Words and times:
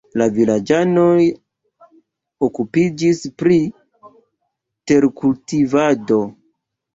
La 0.19 0.25
vilaĝanoj 0.35 1.25
okupiĝis 2.47 3.21
pri 3.43 3.59
terkultivado. 4.93 6.19